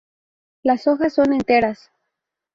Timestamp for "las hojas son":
0.63-1.31